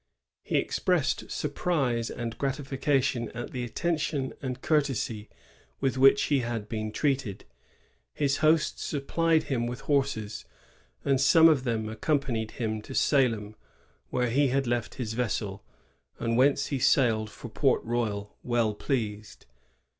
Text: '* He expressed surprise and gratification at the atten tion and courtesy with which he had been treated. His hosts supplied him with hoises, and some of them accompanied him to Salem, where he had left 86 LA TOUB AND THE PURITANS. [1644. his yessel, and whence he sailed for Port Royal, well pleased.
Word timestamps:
'* 0.25 0.33
He 0.41 0.55
expressed 0.57 1.29
surprise 1.29 2.09
and 2.09 2.35
gratification 2.39 3.29
at 3.33 3.51
the 3.51 3.63
atten 3.63 3.97
tion 3.99 4.33
and 4.41 4.59
courtesy 4.59 5.29
with 5.79 5.95
which 5.95 6.23
he 6.23 6.39
had 6.39 6.67
been 6.67 6.91
treated. 6.91 7.45
His 8.11 8.37
hosts 8.37 8.83
supplied 8.83 9.43
him 9.43 9.67
with 9.67 9.81
hoises, 9.81 10.45
and 11.05 11.21
some 11.21 11.47
of 11.47 11.65
them 11.65 11.87
accompanied 11.87 12.49
him 12.57 12.81
to 12.81 12.95
Salem, 12.95 13.55
where 14.09 14.31
he 14.31 14.47
had 14.47 14.65
left 14.65 14.95
86 14.95 14.97
LA 14.97 15.05
TOUB 15.05 15.19
AND 15.19 15.37
THE 15.37 15.37
PURITANS. 15.37 15.59
[1644. 16.17 16.25
his 16.25 16.25
yessel, 16.25 16.25
and 16.25 16.37
whence 16.39 16.65
he 16.65 16.79
sailed 16.79 17.29
for 17.29 17.49
Port 17.49 17.83
Royal, 17.83 18.35
well 18.41 18.73
pleased. 18.73 19.45